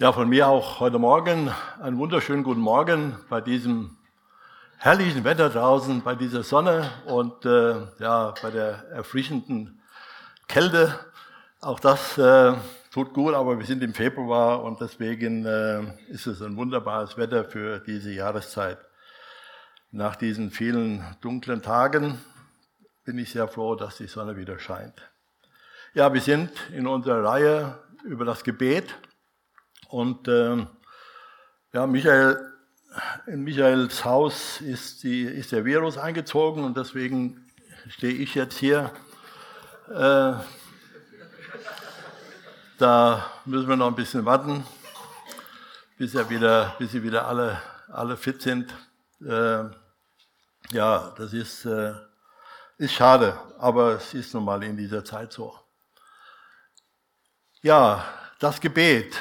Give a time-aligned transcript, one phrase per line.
[0.00, 1.50] Ja, von mir auch heute Morgen
[1.82, 3.96] einen wunderschönen guten Morgen bei diesem
[4.76, 9.82] herrlichen Wetter draußen, bei dieser Sonne und äh, ja, bei der erfrischenden
[10.46, 10.96] Kälte.
[11.60, 12.54] Auch das äh,
[12.92, 15.82] tut gut, aber wir sind im Februar und deswegen äh,
[16.12, 18.78] ist es ein wunderbares Wetter für diese Jahreszeit.
[19.90, 22.20] Nach diesen vielen dunklen Tagen
[23.04, 25.10] bin ich sehr froh, dass die Sonne wieder scheint.
[25.92, 28.94] Ja, wir sind in unserer Reihe über das Gebet
[29.88, 30.66] und äh,
[31.72, 32.52] ja, Michael,
[33.26, 37.50] in Michaels Haus ist, die, ist der Virus eingezogen und deswegen
[37.88, 38.90] stehe ich jetzt hier.
[39.88, 40.34] Äh,
[42.78, 44.64] da müssen wir noch ein bisschen warten,
[45.96, 48.72] bis, er wieder, bis sie wieder alle, alle fit sind.
[49.20, 49.64] Äh,
[50.70, 51.94] ja, das ist, äh,
[52.76, 55.58] ist schade, aber es ist nun mal in dieser Zeit so.
[57.62, 58.04] Ja,
[58.38, 59.18] das Gebet.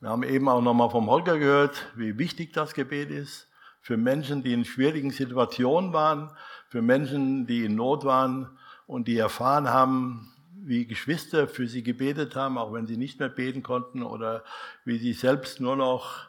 [0.00, 3.48] Wir haben eben auch nochmal vom Holger gehört, wie wichtig das Gebet ist
[3.80, 6.30] für Menschen, die in schwierigen Situationen waren,
[6.68, 12.36] für Menschen, die in Not waren und die erfahren haben, wie Geschwister für sie gebetet
[12.36, 14.44] haben, auch wenn sie nicht mehr beten konnten oder
[14.84, 16.28] wie sie selbst nur noch,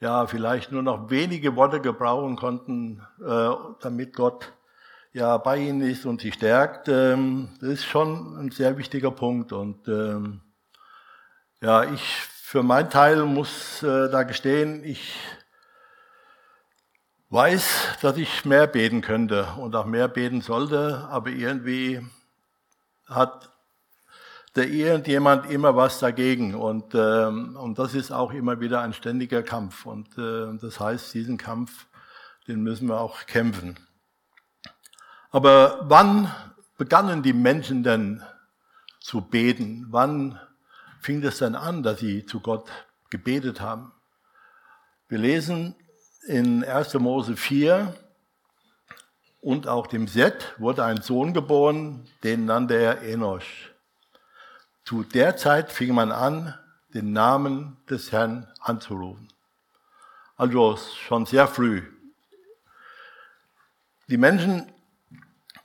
[0.00, 4.52] ja, vielleicht nur noch wenige Worte gebrauchen konnten, äh, damit Gott
[5.12, 6.88] ja bei ihnen ist und sie stärkt.
[6.88, 10.40] Ähm, das ist schon ein sehr wichtiger Punkt und ähm,
[11.60, 15.12] ja, ich für meinen Teil muss äh, da gestehen, ich
[17.30, 22.00] weiß, dass ich mehr beten könnte und auch mehr beten sollte, aber irgendwie
[23.08, 23.50] hat
[24.54, 29.42] der irgendjemand immer was dagegen und, ähm, und das ist auch immer wieder ein ständiger
[29.42, 31.86] Kampf und äh, das heißt, diesen Kampf,
[32.46, 33.80] den müssen wir auch kämpfen.
[35.32, 36.32] Aber wann
[36.78, 38.22] begannen die Menschen denn
[39.00, 39.88] zu beten?
[39.90, 40.38] Wann
[41.04, 42.70] fing es dann an, dass sie zu Gott
[43.10, 43.92] gebetet haben.
[45.06, 45.74] Wir lesen
[46.26, 46.94] in 1.
[46.94, 47.94] Mose 4,
[49.42, 53.74] und auch dem Set wurde ein Sohn geboren, den nannte er Enosch.
[54.86, 56.58] Zu der Zeit fing man an,
[56.94, 59.28] den Namen des Herrn anzurufen.
[60.38, 61.82] Also schon sehr früh.
[64.08, 64.72] Die Menschen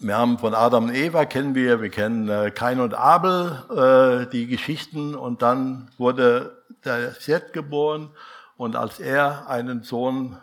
[0.01, 4.31] wir haben von Adam und Eva kennen wir, wir kennen äh, Kain und Abel, äh,
[4.31, 8.09] die Geschichten und dann wurde der Seth geboren
[8.55, 10.37] und als er einen Sohn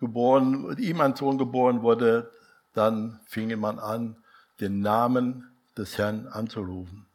[0.00, 2.32] geboren, ihm ein Sohn geboren wurde,
[2.72, 4.16] dann fing man an,
[4.60, 5.48] den Namen
[5.78, 7.06] des Herrn anzurufen.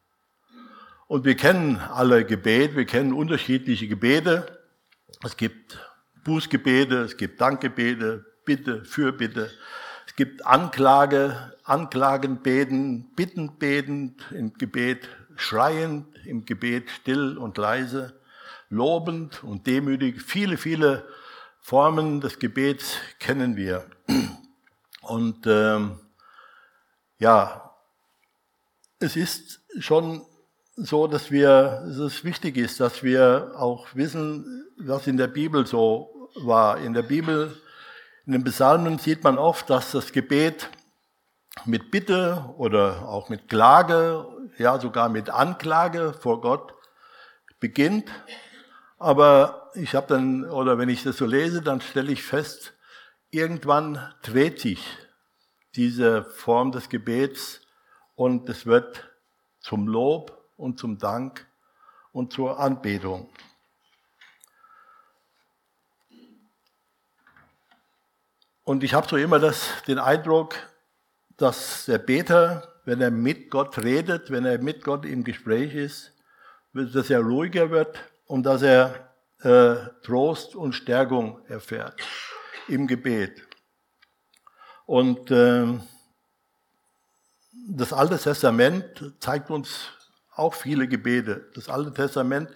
[1.08, 4.60] Und wir kennen alle Gebete, wir kennen unterschiedliche Gebete.
[5.26, 5.78] Es gibt
[6.24, 9.52] Bußgebete, es gibt Dankgebete, Bitte, Fürbitte
[10.20, 15.08] gibt Anklage, Anklagen beten, Bitten beten, im Gebet
[15.38, 18.20] schreiend, im Gebet still und leise,
[18.68, 20.22] lobend und demütig.
[20.22, 21.08] Viele, viele
[21.62, 23.86] Formen des Gebets kennen wir.
[25.04, 26.00] Und ähm,
[27.18, 27.74] ja,
[29.00, 30.26] es ist schon
[30.76, 35.66] so, dass wir, dass es wichtig ist, dass wir auch wissen, was in der Bibel
[35.66, 36.78] so war.
[36.80, 37.56] In der Bibel
[38.30, 40.70] in den Psalmen sieht man oft, dass das Gebet
[41.66, 44.24] mit Bitte oder auch mit Klage,
[44.60, 46.76] ja sogar mit Anklage vor Gott
[47.60, 48.08] beginnt.
[49.00, 52.76] Aber ich habe dann, oder wenn ich das so lese, dann stelle ich fest,
[53.32, 54.86] irgendwann dreht sich
[55.76, 57.62] diese Form des Gebets
[58.14, 59.10] und es wird
[59.60, 61.48] zum Lob und zum Dank
[62.12, 63.32] und zur Anbetung.
[68.70, 70.54] Und ich habe so immer das, den Eindruck,
[71.38, 76.14] dass der Beter, wenn er mit Gott redet, wenn er mit Gott im Gespräch ist,
[76.74, 77.98] dass er ruhiger wird
[78.28, 79.10] und dass er
[79.42, 82.00] äh, Trost und Stärkung erfährt
[82.68, 83.42] im Gebet.
[84.86, 85.66] Und äh,
[87.70, 89.90] das Alte Testament zeigt uns
[90.36, 91.50] auch viele Gebete.
[91.56, 92.52] Das Alte Testament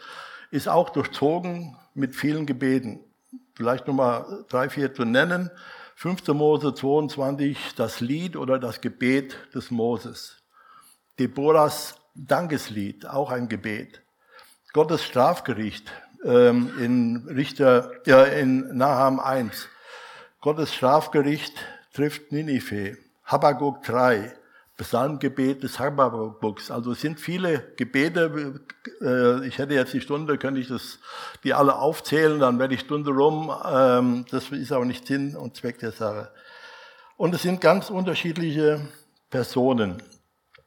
[0.52, 3.00] ist auch durchzogen mit vielen Gebeten.
[3.56, 5.50] Vielleicht nochmal drei, vier zu nennen.
[5.96, 6.28] 5.
[6.30, 10.44] Mose 22, das Lied oder das Gebet des Moses.
[11.20, 14.02] Deborahs Dankeslied, auch ein Gebet.
[14.74, 15.92] Gottes Strafgericht
[16.24, 19.68] ähm, in Richter, ja, in Naham 1.
[20.42, 21.54] Gottes Strafgericht
[21.94, 22.98] trifft Ninive.
[23.24, 24.34] Habakkuk 3.
[24.84, 26.62] Psalmgebet des Habakkuk.
[26.70, 28.62] Also es sind viele Gebete.
[29.02, 31.00] Äh, ich hätte jetzt die Stunde, könnte ich das,
[31.44, 33.52] die alle aufzählen, dann wäre die Stunde rum.
[33.66, 36.32] Ähm, das ist aber nicht Sinn und Zweck der Sache.
[37.18, 38.88] Und es sind ganz unterschiedliche
[39.30, 40.04] Personen.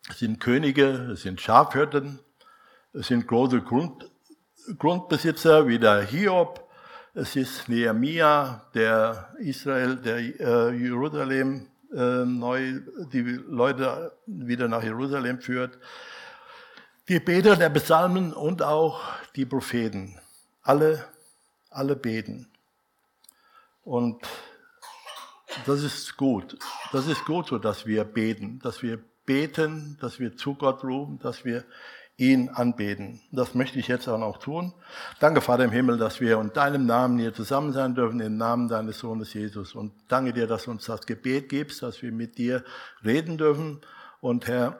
[0.08, 2.20] Es sind Könige, es sind Schafhirten,
[2.92, 3.62] es sind große
[4.78, 6.66] Grundbesitzer wie der Hiob.
[7.12, 12.80] Es ist Nehemiah, der Israel, der äh, Jerusalem äh, neu,
[13.12, 15.78] die Leute wieder nach Jerusalem führt.
[17.08, 19.00] Die Beter der Psalmen und auch
[19.36, 20.18] die Propheten.
[20.62, 21.04] Alle,
[21.70, 22.48] alle beten.
[23.84, 24.22] Und
[25.64, 26.58] das ist gut.
[26.92, 31.18] Das ist gut so, dass wir beten, dass wir beten, dass wir zu Gott rufen,
[31.20, 31.64] dass wir
[32.18, 33.20] ihn anbeten.
[33.30, 34.72] Das möchte ich jetzt auch noch tun.
[35.20, 38.68] Danke, Vater im Himmel, dass wir in deinem Namen hier zusammen sein dürfen, im Namen
[38.68, 39.74] deines Sohnes Jesus.
[39.74, 42.64] Und danke dir, dass du uns das Gebet gibst, dass wir mit dir
[43.04, 43.82] reden dürfen.
[44.20, 44.78] Und Herr,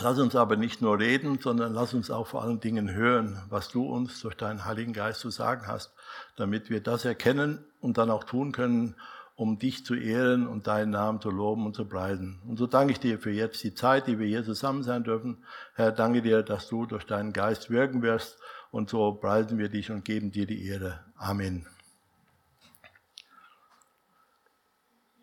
[0.00, 3.70] lass uns aber nicht nur reden, sondern lass uns auch vor allen Dingen hören, was
[3.70, 5.94] du uns durch deinen Heiligen Geist zu sagen hast,
[6.36, 8.96] damit wir das erkennen und dann auch tun können,
[9.40, 12.38] um dich zu ehren und deinen Namen zu loben und zu preisen.
[12.46, 15.38] Und so danke ich dir für jetzt die Zeit, die wir hier zusammen sein dürfen.
[15.74, 18.36] Herr, danke dir, dass du durch deinen Geist wirken wirst.
[18.70, 21.02] Und so preisen wir dich und geben dir die Ehre.
[21.16, 21.66] Amen.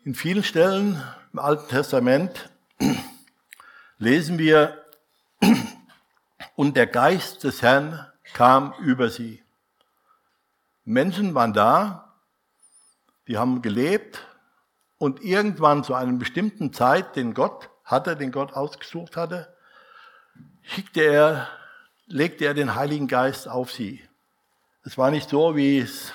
[0.02, 1.00] In vielen Stellen
[1.32, 2.50] im Alten Testament
[3.98, 4.84] lesen wir,
[6.56, 8.04] und der Geist des Herrn
[8.34, 9.44] kam über sie.
[10.84, 12.07] Menschen waren da,
[13.28, 14.26] die haben gelebt
[14.96, 19.54] und irgendwann zu einem bestimmten Zeit, den Gott hatte, den Gott ausgesucht hatte,
[20.62, 21.48] schickte er,
[22.06, 24.02] legte er den Heiligen Geist auf sie.
[24.82, 26.14] Es war nicht so, wie es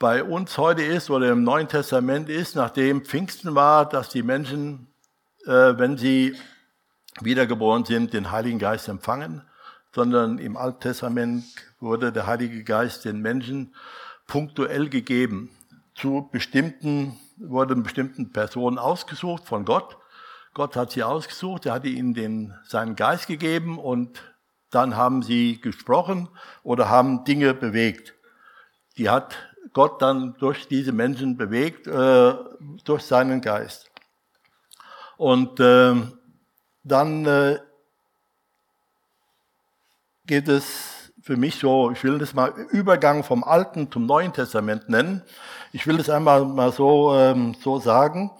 [0.00, 4.92] bei uns heute ist oder im Neuen Testament ist, nachdem Pfingsten war, dass die Menschen,
[5.46, 6.36] äh, wenn sie
[7.20, 9.42] wiedergeboren sind, den Heiligen Geist empfangen,
[9.94, 11.44] sondern im Alten Testament
[11.78, 13.74] wurde der Heilige Geist den Menschen
[14.26, 15.50] punktuell gegeben
[15.94, 19.96] zu bestimmten, wurden bestimmten Personen ausgesucht von Gott.
[20.52, 24.22] Gott hat sie ausgesucht, er hatte ihnen den, seinen Geist gegeben und
[24.70, 26.28] dann haben sie gesprochen
[26.62, 28.14] oder haben Dinge bewegt.
[28.96, 29.36] Die hat
[29.72, 32.34] Gott dann durch diese Menschen bewegt, äh,
[32.84, 33.90] durch seinen Geist.
[35.16, 35.94] Und äh,
[36.82, 37.58] dann äh,
[40.26, 40.93] geht es
[41.24, 45.22] für mich so, ich will das mal Übergang vom Alten zum Neuen Testament nennen.
[45.72, 48.30] Ich will es einmal mal so, ähm, so sagen.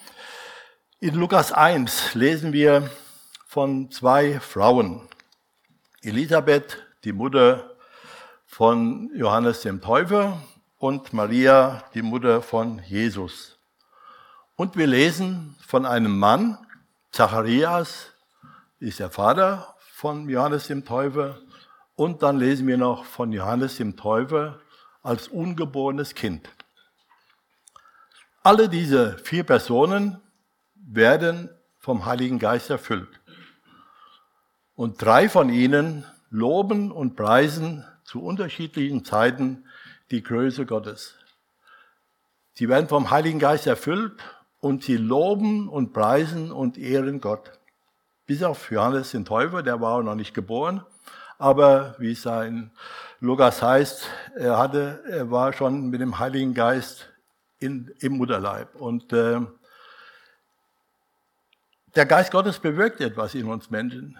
[1.00, 2.90] In Lukas 1 lesen wir
[3.46, 5.00] von zwei Frauen.
[6.02, 7.70] Elisabeth, die Mutter
[8.44, 10.42] von Johannes dem Täufer
[10.76, 13.58] und Maria, die Mutter von Jesus.
[14.56, 16.58] Und wir lesen von einem Mann,
[17.12, 18.12] Zacharias
[18.78, 21.38] ist der Vater von Johannes dem Täufer.
[21.96, 24.58] Und dann lesen wir noch von Johannes dem Täufer
[25.02, 26.49] als ungeborenes Kind.
[28.43, 30.20] Alle diese vier Personen
[30.75, 31.49] werden
[31.79, 33.20] vom Heiligen Geist erfüllt.
[34.75, 39.64] Und drei von ihnen loben und preisen zu unterschiedlichen Zeiten
[40.11, 41.14] die Größe Gottes.
[42.55, 44.20] Sie werden vom Heiligen Geist erfüllt
[44.61, 47.52] und sie loben und preisen und ehren Gott.
[48.26, 50.85] Bis auf Johannes den Täufer, der war noch nicht geboren,
[51.38, 52.70] aber wie es in
[53.20, 57.08] Lukas heißt, er hatte, er war schon mit dem Heiligen Geist
[57.58, 58.75] in, im Mutterleib.
[58.75, 59.40] Und äh,
[61.94, 64.19] der Geist Gottes bewirkt etwas in uns Menschen.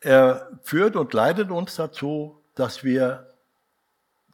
[0.00, 3.34] Er führt und leitet uns dazu, dass wir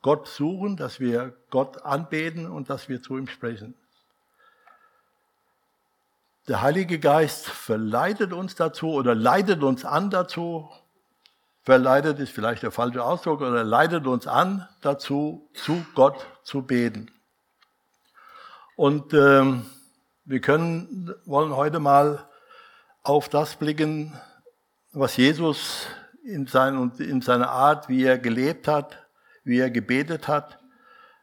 [0.02, 3.74] Gott suchen, dass wir Gott anbeten und dass wir zu ihm sprechen.
[6.46, 10.70] Der Heilige Geist verleitet uns dazu oder leitet uns an dazu.
[11.64, 17.10] Verleitet ist vielleicht der falsche Ausdruck oder leitet uns an dazu, zu Gott zu beten.
[18.76, 19.64] Und ähm,
[20.26, 22.28] wir können, wollen heute mal
[23.02, 24.12] auf das blicken,
[24.92, 25.86] was Jesus
[26.22, 28.98] in, sein, in seiner Art, wie er gelebt hat,
[29.42, 30.58] wie er gebetet hat,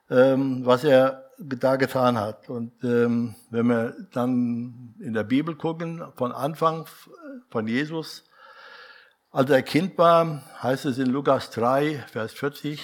[0.09, 2.49] ähm, was er da getan hat.
[2.49, 6.87] Und ähm, wenn wir dann in der Bibel gucken, von Anfang
[7.51, 8.23] von Jesus,
[9.31, 12.83] als er Kind war, heißt es in Lukas 3, Vers 40,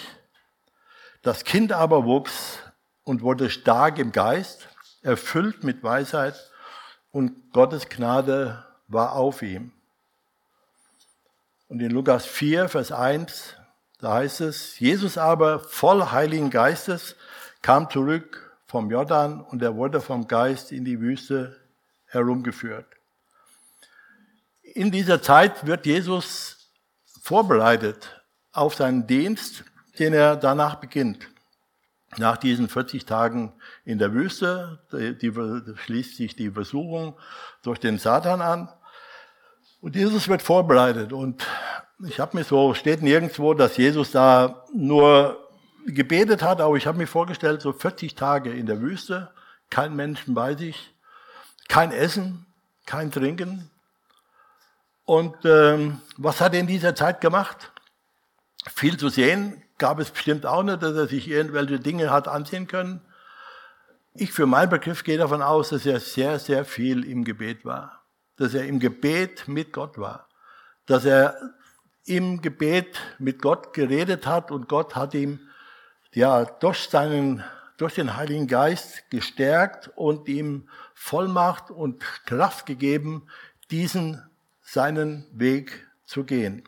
[1.21, 2.59] das Kind aber wuchs
[3.03, 4.69] und wurde stark im Geist,
[5.01, 6.35] erfüllt mit Weisheit
[7.11, 9.73] und Gottes Gnade war auf ihm.
[11.67, 13.55] Und in Lukas 4, Vers 1,
[13.99, 17.17] da heißt es, Jesus aber voll Heiligen Geistes
[17.61, 21.57] kam zurück vom Jordan und er wurde vom Geist in die Wüste
[22.05, 22.96] herumgeführt.
[24.73, 26.71] In dieser Zeit wird Jesus
[27.21, 28.21] vorbereitet
[28.51, 29.63] auf seinen Dienst,
[29.99, 31.27] den er danach beginnt
[32.17, 33.53] nach diesen 40 Tagen
[33.85, 35.33] in der Wüste, die, die,
[35.75, 37.17] schließt sich die Versuchung
[37.63, 38.69] durch den Satan an.
[39.81, 41.13] Und Jesus wird vorbereitet.
[41.13, 41.45] Und
[42.07, 45.47] ich habe mir so, steht nirgendwo, dass Jesus da nur
[45.85, 49.31] gebetet hat, aber ich habe mir vorgestellt, so 40 Tage in der Wüste,
[49.69, 50.93] kein Menschen bei sich,
[51.67, 52.45] kein Essen,
[52.85, 53.69] kein Trinken.
[55.07, 57.71] Und ähm, was hat er in dieser Zeit gemacht?
[58.75, 62.67] Viel zu sehen gab es bestimmt auch nicht, dass er sich irgendwelche Dinge hat ansehen
[62.67, 62.99] können.
[64.15, 68.03] Ich für meinen Begriff gehe davon aus, dass er sehr, sehr viel im Gebet war.
[68.35, 70.27] Dass er im Gebet mit Gott war.
[70.87, 71.37] Dass er
[72.03, 75.39] im Gebet mit Gott geredet hat und Gott hat ihm
[76.11, 77.45] ja durch seinen
[77.77, 83.27] durch den Heiligen Geist gestärkt und ihm Vollmacht und Kraft gegeben,
[83.71, 84.26] diesen
[84.67, 86.63] seinen Weg zu gehen.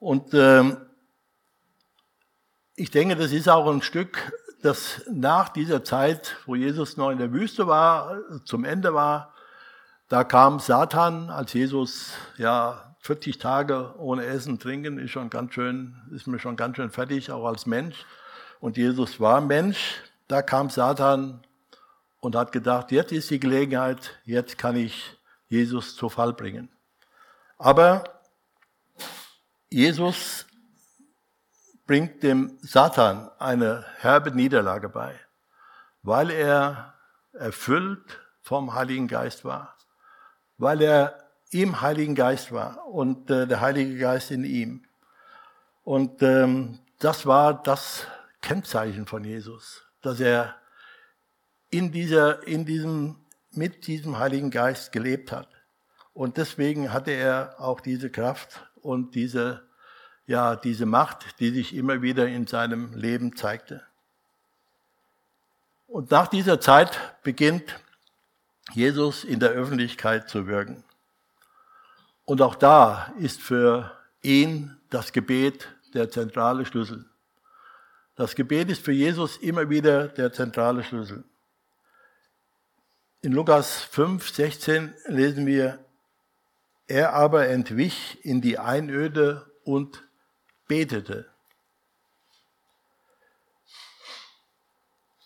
[0.00, 0.76] Und ähm,
[2.74, 7.18] ich denke, das ist auch ein Stück, das nach dieser Zeit, wo Jesus noch in
[7.18, 9.32] der Wüste war, zum Ende war,
[10.08, 15.94] da kam Satan, als Jesus ja 40 Tage ohne Essen, Trinken, ist schon ganz schön,
[16.10, 18.06] ist mir schon ganz schön fertig, auch als Mensch.
[18.58, 20.02] Und Jesus war Mensch.
[20.26, 21.42] Da kam Satan
[22.20, 25.17] und hat gedacht, jetzt ist die Gelegenheit, jetzt kann ich
[25.48, 26.68] Jesus zu Fall bringen.
[27.56, 28.04] Aber
[29.70, 30.46] Jesus
[31.86, 35.18] bringt dem Satan eine herbe Niederlage bei,
[36.02, 36.94] weil er
[37.32, 39.74] erfüllt vom Heiligen Geist war,
[40.58, 44.84] weil er im Heiligen Geist war und äh, der Heilige Geist in ihm.
[45.82, 48.06] Und ähm, das war das
[48.42, 50.56] Kennzeichen von Jesus, dass er
[51.70, 53.16] in dieser, in diesem,
[53.58, 55.48] mit diesem Heiligen Geist gelebt hat.
[56.14, 59.62] Und deswegen hatte er auch diese Kraft und diese,
[60.26, 63.82] ja, diese Macht, die sich immer wieder in seinem Leben zeigte.
[65.86, 67.80] Und nach dieser Zeit beginnt
[68.72, 70.84] Jesus in der Öffentlichkeit zu wirken.
[72.24, 73.90] Und auch da ist für
[74.22, 77.06] ihn das Gebet der zentrale Schlüssel.
[78.16, 81.24] Das Gebet ist für Jesus immer wieder der zentrale Schlüssel.
[83.20, 85.84] In Lukas 5, 16 lesen wir,
[86.86, 90.04] er aber entwich in die Einöde und
[90.68, 91.26] betete.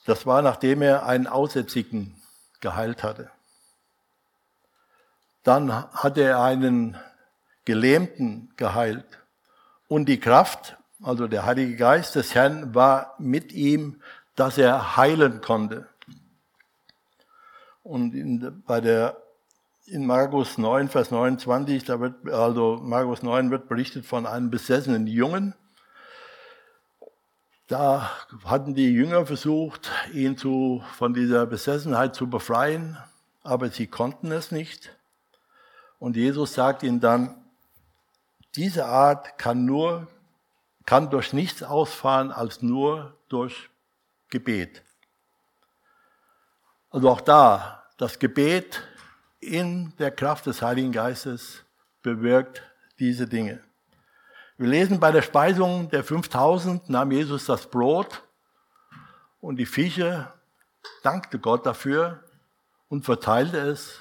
[0.07, 2.21] Das war, nachdem er einen Aussätzigen
[2.61, 3.31] geheilt hatte.
[5.43, 6.99] Dann hat er einen
[7.67, 9.21] Gelähmten geheilt.
[9.87, 14.01] Und die Kraft, also der Heilige Geist des Herrn, war mit ihm,
[14.35, 15.92] dass er heilen konnte.
[17.83, 19.17] Und in, bei der,
[19.87, 25.07] in Markus 9, Vers 29, da wird, also Markus 9 wird berichtet von einem besessenen
[25.07, 25.55] Jungen.
[27.67, 28.11] Da
[28.45, 32.99] hatten die Jünger versucht, ihn zu, von dieser Besessenheit zu befreien,
[33.43, 34.97] aber sie konnten es nicht.
[35.99, 37.43] Und Jesus sagt ihnen dann,
[38.55, 40.09] diese Art kann nur,
[40.85, 43.71] kann durch nichts ausfahren als nur durch
[44.29, 44.83] Gebet.
[46.93, 48.83] Also auch da, das Gebet
[49.41, 51.65] in der Kraft des Heiligen Geistes
[52.03, 52.63] bewirkt
[52.99, 53.65] diese Dinge.
[54.59, 58.23] Wir lesen bei der Speisung der 5000 nahm Jesus das Brot
[59.41, 60.31] und die Fische,
[61.03, 62.23] dankte Gott dafür
[62.91, 63.99] und verteilte es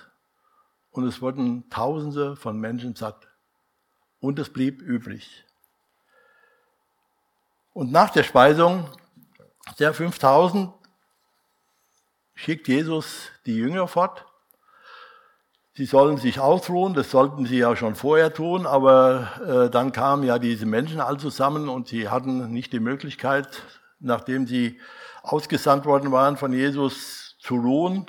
[0.92, 3.30] und es wurden Tausende von Menschen satt.
[4.20, 5.46] Und es blieb übrig.
[7.72, 8.90] Und nach der Speisung
[9.80, 10.74] der 5000
[12.42, 14.26] schickt Jesus die Jünger fort.
[15.74, 20.24] Sie sollen sich ausruhen, das sollten sie ja schon vorher tun, aber äh, dann kamen
[20.24, 23.62] ja diese Menschen all zusammen und sie hatten nicht die Möglichkeit,
[24.00, 24.80] nachdem sie
[25.22, 28.08] ausgesandt worden waren von Jesus, zu ruhen.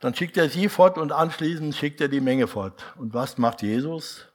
[0.00, 2.84] Dann schickt er sie fort und anschließend schickt er die Menge fort.
[2.96, 4.26] Und was macht Jesus?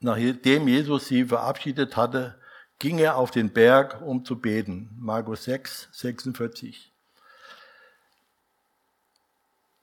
[0.00, 2.40] Nachdem Jesus sie verabschiedet hatte,
[2.78, 4.90] ging er auf den Berg, um zu beten.
[4.98, 6.95] Markus 6, 46.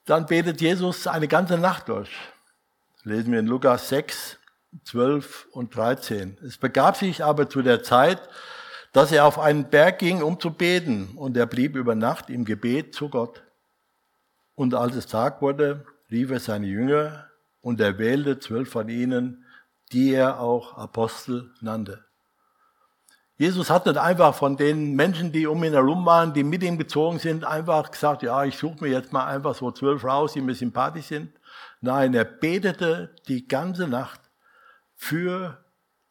[0.06, 2.10] Dann betet Jesus eine ganze Nacht durch.
[3.04, 4.38] Lesen wir in Lukas 6,
[4.84, 6.38] 12 und 13.
[6.46, 8.22] Es begab sich aber zu der Zeit,
[8.92, 12.46] dass er auf einen Berg ging, um zu beten, und er blieb über Nacht im
[12.46, 13.44] Gebet zu Gott.
[14.56, 17.28] Und als es Tag wurde, rief er seine Jünger
[17.62, 19.46] und er wählte zwölf von ihnen,
[19.92, 22.06] die er auch Apostel nannte.
[23.38, 26.78] Jesus hat nicht einfach von den Menschen, die um ihn herum waren, die mit ihm
[26.78, 30.42] gezogen sind, einfach gesagt, ja, ich suche mir jetzt mal einfach so zwölf raus, die
[30.42, 31.32] mir sympathisch sind.
[31.82, 34.22] Nein, er betete die ganze Nacht
[34.96, 35.64] für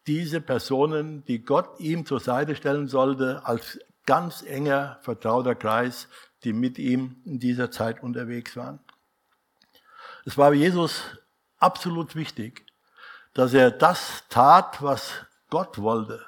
[0.07, 6.09] diese Personen, die Gott ihm zur Seite stellen sollte, als ganz enger, vertrauter Kreis,
[6.43, 8.81] die mit ihm in dieser Zeit unterwegs waren.
[10.25, 11.02] Es war Jesus
[11.59, 12.67] absolut wichtig,
[13.33, 16.25] dass er das tat, was Gott wollte.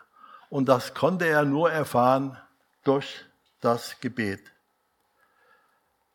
[0.54, 2.38] Und das konnte er nur erfahren
[2.84, 3.24] durch
[3.60, 4.52] das Gebet.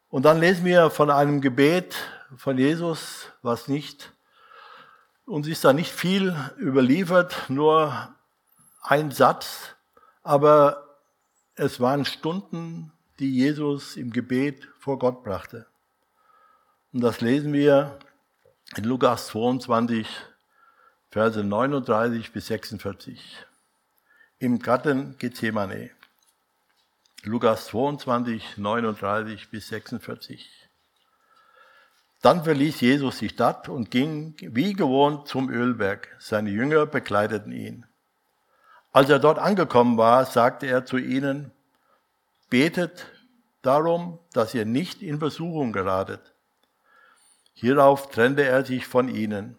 [0.10, 1.94] Und dann lesen wir von einem Gebet
[2.38, 4.14] von Jesus, was nicht,
[5.26, 8.16] uns ist da nicht viel überliefert, nur
[8.82, 9.76] ein Satz,
[10.24, 10.88] aber
[11.56, 15.66] es waren Stunden, die Jesus im Gebet vor Gott brachte.
[16.94, 18.00] Und das lesen wir
[18.78, 20.08] in Lukas 22,
[21.10, 23.49] Verse 39 bis 46.
[24.42, 25.90] Im Garten Gethsemane.
[27.24, 30.50] Lukas 22, 39 bis 46.
[32.22, 36.16] Dann verließ Jesus die Stadt und ging wie gewohnt zum Ölberg.
[36.20, 37.86] Seine Jünger begleiteten ihn.
[38.94, 41.52] Als er dort angekommen war, sagte er zu ihnen,
[42.50, 43.08] betet
[43.62, 46.34] darum, dass ihr nicht in Versuchung geratet.
[47.56, 49.58] Hierauf trennte er sich von ihnen.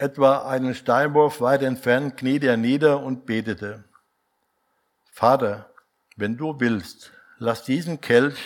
[0.00, 3.87] Etwa einen Steinwurf weit entfernt kniete er nieder und betete.
[5.18, 5.68] Vater,
[6.14, 8.38] wenn du willst, lass diesen Kelch,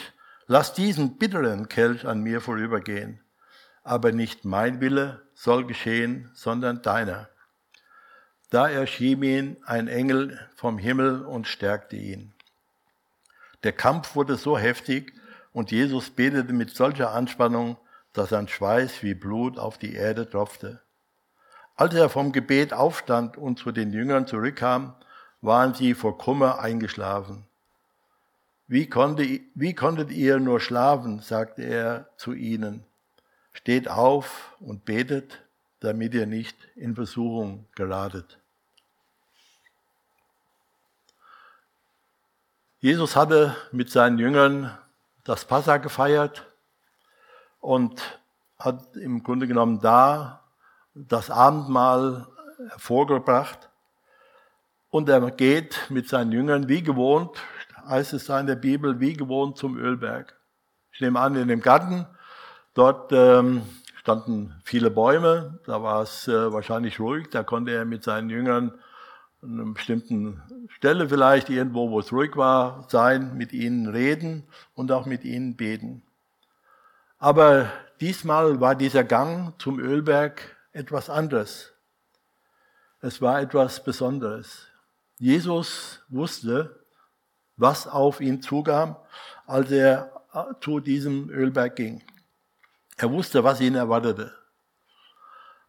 [0.47, 3.21] lass diesen bitteren Kelch an mir vorübergehen.
[3.85, 7.29] Aber nicht mein Wille soll geschehen, sondern deiner.
[8.49, 12.33] Da erschien ihm ein Engel vom Himmel und stärkte ihn.
[13.65, 15.13] Der Kampf wurde so heftig
[15.53, 17.77] und Jesus betete mit solcher Anspannung,
[18.15, 20.81] dass sein Schweiß wie Blut auf die Erde tropfte.
[21.77, 24.95] Als er vom Gebet aufstand und zu den Jüngern zurückkam,
[25.43, 27.45] waren sie vor Kummer eingeschlafen.
[28.69, 32.85] Wie, konnte, wie konntet ihr nur schlafen, sagte er zu ihnen.
[33.53, 35.43] Steht auf und betet,
[35.81, 38.39] damit ihr nicht in Versuchung geratet.
[42.79, 44.77] Jesus hatte mit seinen Jüngern
[45.25, 46.47] das Passa gefeiert
[47.61, 48.21] und
[48.59, 50.43] hat im Grunde genommen da
[50.95, 52.27] das Abendmahl
[52.71, 53.69] hervorgebracht.
[54.93, 57.43] Und er geht mit seinen Jüngern wie gewohnt
[57.87, 60.39] heißt es da in der Bibel, wie gewohnt zum Ölberg.
[60.93, 62.07] Ich nehme an, in dem Garten,
[62.75, 63.63] dort ähm,
[63.97, 68.73] standen viele Bäume, da war es äh, wahrscheinlich ruhig, da konnte er mit seinen Jüngern
[69.43, 74.93] an einer bestimmten Stelle vielleicht irgendwo, wo es ruhig war, sein, mit ihnen reden und
[74.93, 76.03] auch mit ihnen beten.
[77.19, 81.73] Aber diesmal war dieser Gang zum Ölberg etwas anderes.
[83.01, 84.69] Es war etwas Besonderes.
[85.23, 86.85] Jesus wusste,
[87.57, 88.97] was auf ihn zugam,
[89.47, 92.03] als er äh, zu diesem Ölberg ging.
[92.97, 94.37] Er wusste, was ihn erwartete.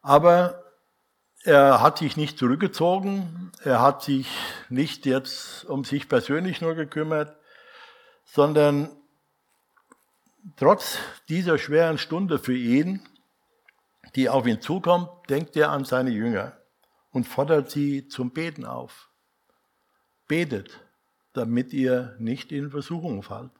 [0.01, 0.63] Aber
[1.43, 4.27] er hat sich nicht zurückgezogen, er hat sich
[4.69, 7.37] nicht jetzt um sich persönlich nur gekümmert,
[8.25, 8.89] sondern
[10.55, 10.97] trotz
[11.29, 13.07] dieser schweren Stunde für ihn,
[14.15, 16.57] die auf ihn zukommt, denkt er an seine Jünger
[17.11, 19.12] und fordert sie zum Beten auf.
[20.33, 20.83] Betet
[21.33, 23.51] damit ihr nicht in Versuchung fallt.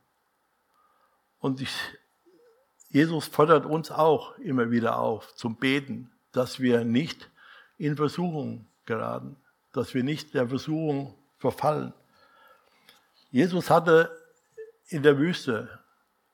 [1.40, 1.76] Und ich,
[2.90, 7.30] Jesus fordert uns auch immer wieder auf zum Beten, dass wir nicht
[7.78, 9.36] in Versuchung geraten,
[9.72, 11.94] dass wir nicht der Versuchung verfallen.
[13.30, 14.12] Jesus hatte
[14.88, 15.80] in der Wüste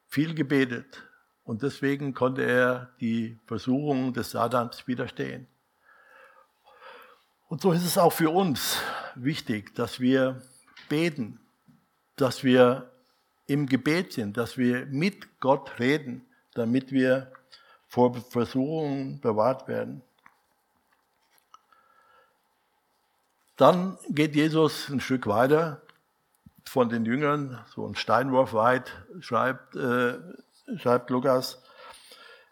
[0.07, 1.03] viel gebetet
[1.43, 5.47] und deswegen konnte er die Versuchungen des Satans widerstehen.
[7.49, 8.77] Und so ist es auch für uns
[9.15, 10.39] wichtig, dass wir
[10.87, 11.39] beten,
[12.15, 12.91] dass wir
[13.47, 17.31] im Gebet sind, dass wir mit Gott reden, damit wir
[17.87, 20.03] vor Versuchungen bewahrt werden.
[23.57, 25.81] Dann geht Jesus ein Stück weiter
[26.65, 30.19] von den Jüngern, so ein Steinwurf weit, schreibt, äh,
[30.77, 31.63] schreibt Lukas,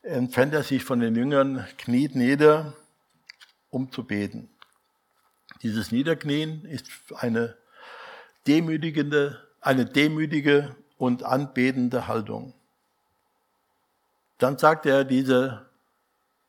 [0.01, 2.73] entfernt er sich von den Jüngern, kniet nieder,
[3.69, 4.49] um zu beten.
[5.63, 7.55] Dieses Niederknien ist eine
[8.45, 12.53] demütigende, eine demütige und anbetende Haltung.
[14.37, 15.65] Dann sagt er diese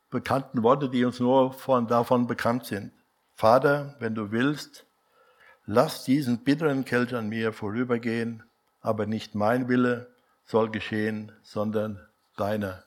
[0.09, 2.91] bekannten Worte, die uns nur von, davon bekannt sind.
[3.35, 4.85] Vater, wenn du willst,
[5.65, 8.43] lass diesen bitteren Kelch an mir vorübergehen,
[8.81, 10.07] aber nicht mein Wille
[10.45, 11.99] soll geschehen, sondern
[12.37, 12.83] deiner.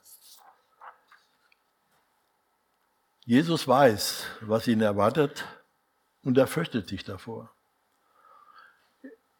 [3.25, 5.45] Jesus weiß, was ihn erwartet
[6.23, 7.51] und er fürchtet sich davor.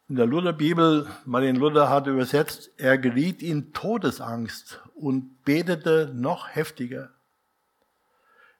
[0.09, 7.09] In der Lutherbibel, Martin Luther hat übersetzt, er geriet in Todesangst und betete noch heftiger.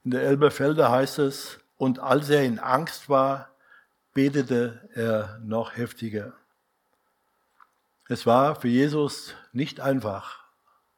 [0.03, 3.49] In der Elberfelder heißt es, und als er in Angst war,
[4.13, 6.33] betete er noch heftiger.
[8.07, 10.43] Es war für Jesus nicht einfach,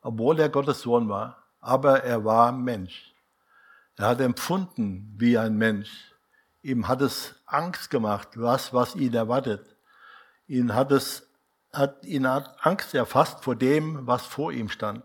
[0.02, 3.14] obwohl er Gottes Sohn war, aber er war Mensch.
[3.96, 6.15] Er hat empfunden wie ein Mensch.
[6.66, 9.76] Ihm hat es Angst gemacht, was, was ihn erwartet.
[10.48, 11.30] Ihn hat es,
[11.72, 15.04] hat, ihn hat Angst erfasst vor dem, was vor ihm stand.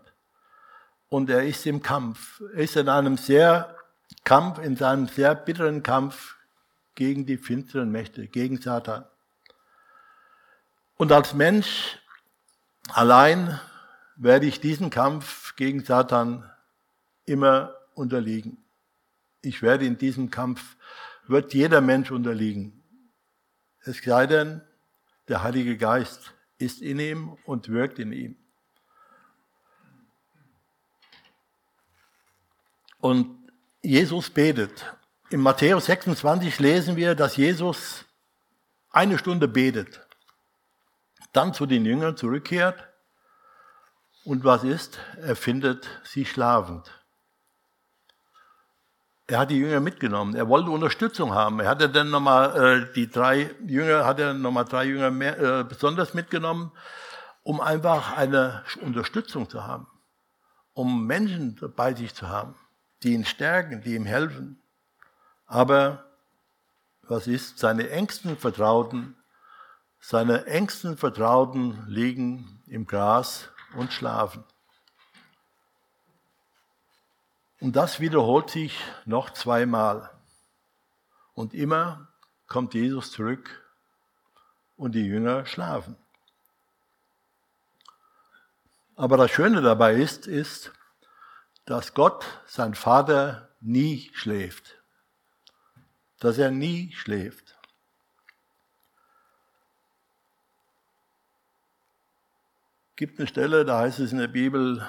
[1.07, 2.41] Und er ist im Kampf.
[2.55, 3.75] Er ist in einem sehr
[4.23, 6.35] Kampf, in seinem sehr bitteren Kampf
[6.95, 9.05] gegen die finsteren Mächte, gegen Satan.
[10.97, 11.99] Und als Mensch
[12.89, 13.59] allein
[14.15, 16.49] werde ich diesen Kampf gegen Satan
[17.25, 18.57] immer unterliegen.
[19.43, 20.75] Ich werde in diesem Kampf,
[21.27, 22.83] wird jeder Mensch unterliegen.
[23.83, 24.61] Es sei denn,
[25.27, 28.35] der Heilige Geist ist in ihm und wirkt in ihm.
[32.99, 34.95] Und Jesus betet.
[35.29, 38.05] In Matthäus 26 lesen wir, dass Jesus
[38.91, 40.05] eine Stunde betet,
[41.33, 42.87] dann zu den Jüngern zurückkehrt
[44.23, 44.99] und was ist?
[45.17, 47.00] Er findet sie schlafend.
[49.31, 50.35] Er hat die Jünger mitgenommen.
[50.35, 51.61] Er wollte Unterstützung haben.
[51.61, 55.63] Er hatte dann nochmal äh, die drei Jünger, hat er nochmal drei Jünger mehr, äh,
[55.63, 56.73] besonders mitgenommen,
[57.41, 59.87] um einfach eine Unterstützung zu haben,
[60.73, 62.55] um Menschen bei sich zu haben,
[63.03, 64.61] die ihn stärken, die ihm helfen.
[65.45, 66.03] Aber
[67.03, 67.57] was ist?
[67.57, 69.15] Seine engsten Vertrauten,
[70.01, 74.43] seine engsten Vertrauten liegen im Gras und schlafen.
[77.61, 80.09] Und das wiederholt sich noch zweimal.
[81.33, 82.09] Und immer
[82.47, 83.63] kommt Jesus zurück
[84.75, 85.95] und die Jünger schlafen.
[88.97, 90.73] Aber das Schöne dabei ist, ist,
[91.63, 94.81] dass Gott, sein Vater, nie schläft
[96.21, 97.57] dass er nie schläft.
[102.95, 104.87] gibt eine Stelle, da heißt es in der Bibel,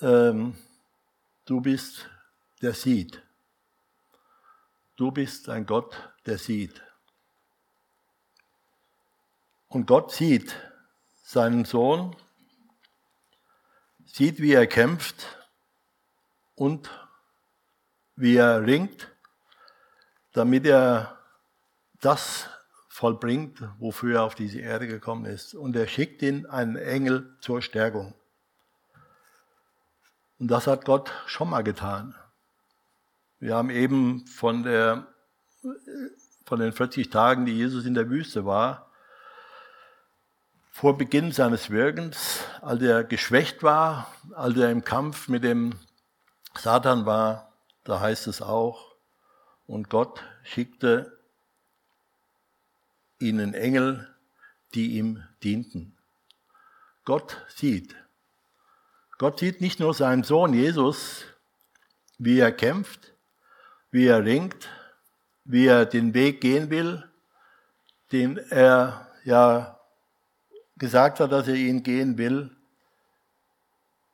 [0.00, 0.56] ähm,
[1.44, 2.08] du bist
[2.60, 3.22] der sieht.
[4.96, 6.80] Du bist ein Gott, der sieht.
[9.68, 10.54] Und Gott sieht
[11.24, 12.14] seinen Sohn,
[14.04, 15.26] sieht, wie er kämpft
[16.54, 16.90] und
[18.14, 19.12] wie er ringt
[20.32, 21.18] damit er
[22.00, 22.48] das
[22.88, 25.54] vollbringt, wofür er auf diese Erde gekommen ist.
[25.54, 28.14] Und er schickt ihn einen Engel zur Stärkung.
[30.42, 32.16] Und das hat Gott schon mal getan.
[33.38, 35.06] Wir haben eben von, der,
[36.44, 38.90] von den 40 Tagen, die Jesus in der Wüste war,
[40.72, 45.74] vor Beginn seines Wirkens, als er geschwächt war, als er im Kampf mit dem
[46.58, 47.52] Satan war,
[47.84, 48.96] da heißt es auch,
[49.68, 51.20] und Gott schickte
[53.20, 54.12] ihnen Engel,
[54.74, 55.96] die ihm dienten.
[57.04, 57.94] Gott sieht.
[59.22, 61.22] Gott sieht nicht nur seinen Sohn Jesus,
[62.18, 63.14] wie er kämpft,
[63.92, 64.68] wie er ringt,
[65.44, 67.08] wie er den Weg gehen will,
[68.10, 69.78] den er ja
[70.76, 72.50] gesagt hat, dass er ihn gehen will.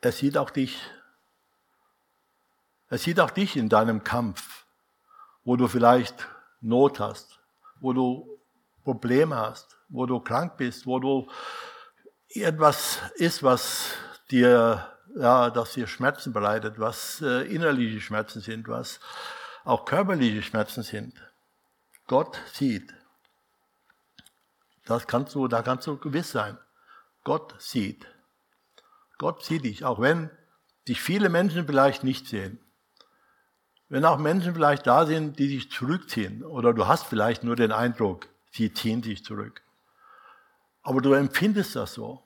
[0.02, 0.78] Er sieht auch dich.
[2.90, 4.66] Er sieht auch dich in deinem Kampf
[5.48, 6.28] wo du vielleicht
[6.60, 7.40] Not hast,
[7.80, 8.38] wo du
[8.84, 11.26] Probleme hast, wo du krank bist, wo du
[12.28, 13.92] etwas ist, was
[14.30, 19.00] dir, ja, das dir Schmerzen bereitet, was äh, innerliche Schmerzen sind, was
[19.64, 21.14] auch körperliche Schmerzen sind.
[22.06, 22.94] Gott sieht.
[24.86, 26.56] Das kannst du, da kannst du gewiss sein.
[27.24, 28.06] Gott sieht.
[29.18, 30.30] Gott sieht dich, auch wenn
[30.86, 32.58] dich viele Menschen vielleicht nicht sehen.
[33.90, 37.72] Wenn auch Menschen vielleicht da sind, die sich zurückziehen, oder du hast vielleicht nur den
[37.72, 39.62] Eindruck, sie ziehen sich zurück.
[40.82, 42.22] Aber du empfindest das so.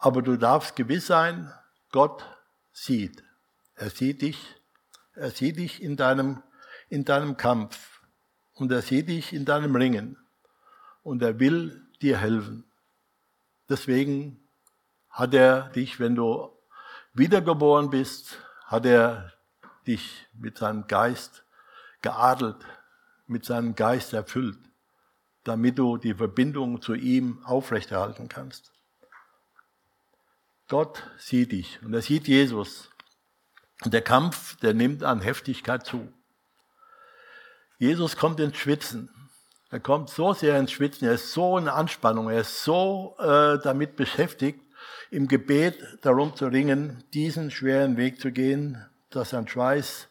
[0.00, 1.52] Aber du darfst gewiss sein,
[1.92, 2.24] Gott
[2.72, 3.22] sieht.
[3.74, 4.38] Er sieht dich,
[5.14, 6.42] er sieht dich in deinem,
[6.88, 8.00] in deinem Kampf.
[8.54, 10.16] Und er sieht dich in deinem Ringen.
[11.02, 12.64] Und er will dir helfen.
[13.68, 14.40] Deswegen
[15.10, 16.50] hat er dich, wenn du
[17.12, 19.34] wiedergeboren bist, hat er
[19.86, 21.44] dich mit seinem Geist
[22.00, 22.64] geadelt,
[23.26, 24.58] mit seinem Geist erfüllt,
[25.44, 28.72] damit du die Verbindung zu ihm aufrechterhalten kannst.
[30.70, 32.90] Gott sieht dich und er sieht Jesus.
[33.84, 36.12] Und der Kampf, der nimmt an Heftigkeit zu.
[37.78, 39.10] Jesus kommt ins Schwitzen.
[39.70, 43.58] Er kommt so sehr ins Schwitzen, er ist so in Anspannung, er ist so äh,
[43.62, 44.60] damit beschäftigt,
[45.10, 50.08] im Gebet darum zu ringen, diesen schweren Weg zu gehen, dass ein Schweiß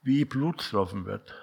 [0.00, 1.34] wie Blutstropfen wird.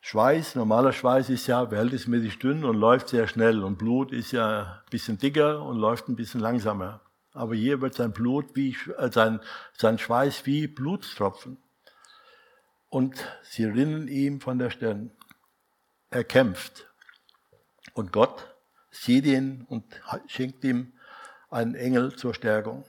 [0.00, 4.62] Schweiß, normaler Schweiß ist ja verhältnismäßig dünn und läuft sehr schnell und Blut ist ja
[4.62, 7.00] ein bisschen dicker und läuft ein bisschen langsamer.
[7.32, 9.40] aber hier wird sein Blut wie, äh, sein,
[9.72, 11.58] sein Schweiß wie Blutstropfen.
[12.88, 15.12] Und sie rinnen ihm von der Stirn.
[16.10, 16.90] Er kämpft.
[17.94, 18.52] Und Gott
[18.90, 19.84] sieht ihn und
[20.26, 20.92] schenkt ihm
[21.50, 22.84] einen Engel zur Stärkung.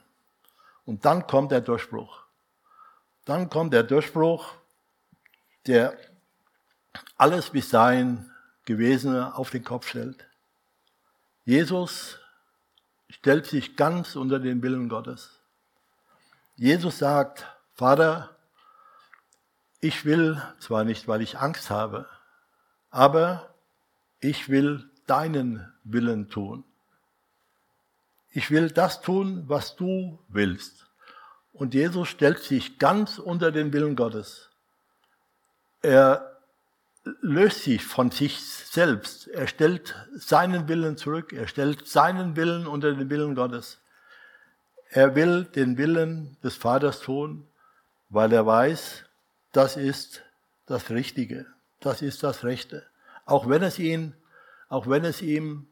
[0.86, 2.24] Und dann kommt der Durchbruch.
[3.26, 4.56] Dann kommt der Durchbruch,
[5.68, 5.96] der
[7.18, 8.30] alles bis dahin
[8.66, 10.26] Gewesene auf den Kopf stellt.
[11.46, 12.20] Jesus
[13.10, 15.42] stellt sich ganz unter den Willen Gottes.
[16.56, 18.36] Jesus sagt, Vater,
[19.80, 22.08] ich will zwar nicht, weil ich Angst habe,
[22.92, 23.54] aber
[24.20, 26.64] ich will deinen Willen tun.
[28.30, 30.88] Ich will das tun, was du willst.
[31.52, 34.50] Und Jesus stellt sich ganz unter den Willen Gottes.
[35.82, 36.31] Er
[37.04, 39.28] löst sich von sich selbst.
[39.28, 41.34] Er stellt seinen Willen zurück.
[41.34, 43.80] Er stellt seinen Willen unter den Willen Gottes.
[44.90, 47.48] Er will den Willen des Vaters tun,
[48.10, 49.06] weil er weiß,
[49.52, 50.24] das ist
[50.66, 51.46] das Richtige.
[51.80, 52.86] Das ist das Rechte.
[53.26, 54.14] Auch wenn es ihn,
[54.70, 55.68] auch wenn es ihm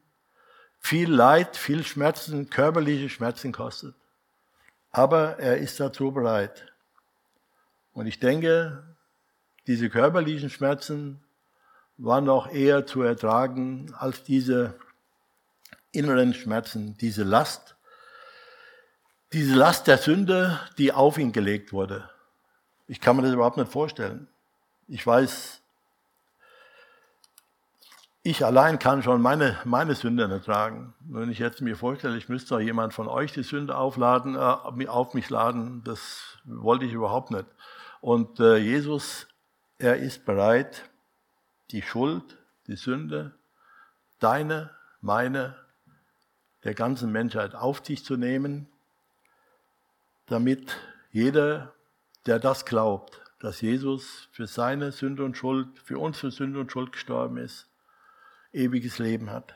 [0.78, 3.94] viel Leid, viel Schmerzen, körperliche Schmerzen kostet.
[4.90, 6.72] Aber er ist dazu bereit.
[7.92, 8.82] Und ich denke,
[9.66, 11.22] diese körperlichen Schmerzen
[11.96, 14.74] waren noch eher zu ertragen als diese
[15.92, 17.76] inneren Schmerzen, diese Last,
[19.32, 22.08] diese Last der Sünde, die auf ihn gelegt wurde.
[22.86, 24.28] Ich kann mir das überhaupt nicht vorstellen.
[24.88, 25.60] Ich weiß,
[28.22, 30.94] ich allein kann schon meine, meine Sünde nicht tragen.
[31.00, 34.88] Wenn ich jetzt mir vorstelle, ich müsste doch jemand von euch die Sünde aufladen, äh,
[34.88, 37.46] auf mich laden, das wollte ich überhaupt nicht.
[38.00, 39.26] Und äh, Jesus
[39.80, 40.90] er ist bereit,
[41.70, 43.34] die Schuld, die Sünde,
[44.18, 45.56] deine, meine,
[46.64, 48.68] der ganzen Menschheit auf sich zu nehmen,
[50.26, 50.76] damit
[51.12, 51.72] jeder,
[52.26, 56.92] der das glaubt, dass Jesus für seine Sünde und Schuld, für unsere Sünde und Schuld
[56.92, 57.66] gestorben ist,
[58.52, 59.54] ewiges Leben hat.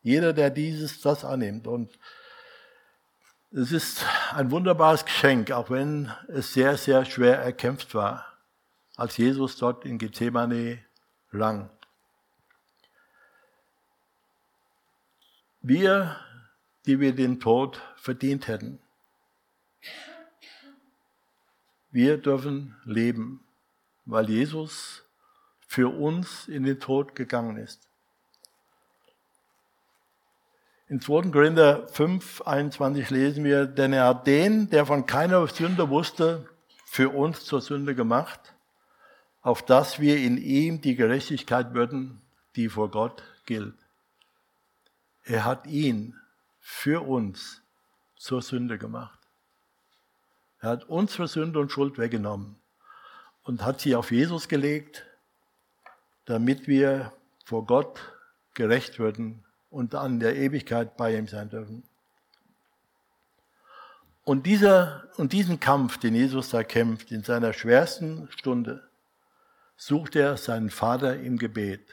[0.00, 1.66] Jeder, der dieses, das annimmt.
[1.66, 1.98] Und
[3.50, 8.27] es ist ein wunderbares Geschenk, auch wenn es sehr, sehr schwer erkämpft war
[8.98, 10.84] als Jesus dort in Gethsemane
[11.32, 11.70] rang.
[15.60, 16.16] Wir,
[16.84, 18.80] die wir den Tod verdient hätten,
[21.92, 23.44] wir dürfen leben,
[24.04, 25.04] weil Jesus
[25.68, 27.88] für uns in den Tod gegangen ist.
[30.88, 31.30] In 2.
[31.30, 36.48] Korinther 5, 21 lesen wir, denn er hat den, der von keiner Sünde wusste,
[36.84, 38.54] für uns zur Sünde gemacht,
[39.42, 42.20] auf dass wir in ihm die Gerechtigkeit würden,
[42.56, 43.76] die vor Gott gilt.
[45.24, 46.16] Er hat ihn
[46.60, 47.62] für uns
[48.16, 49.18] zur Sünde gemacht.
[50.60, 52.56] Er hat unsere Sünde und Schuld weggenommen
[53.44, 55.06] und hat sie auf Jesus gelegt,
[56.24, 57.12] damit wir
[57.44, 58.00] vor Gott
[58.54, 61.84] gerecht würden und an der Ewigkeit bei ihm sein dürfen.
[64.24, 68.87] Und, dieser, und diesen Kampf, den Jesus da kämpft, in seiner schwersten Stunde,
[69.78, 71.88] sucht er seinen Vater im Gebet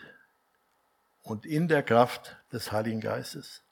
[1.22, 3.64] und in der Kraft des Heiligen Geistes.